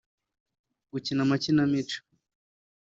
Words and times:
gukina 0.91 1.19
amakinamico 1.25 1.97